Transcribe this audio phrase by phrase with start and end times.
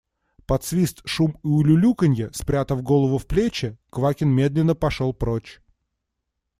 [0.47, 5.61] Под свист, шум и улюлюканье, спрятав голову в плечи, Квакин медленно пошел прочь.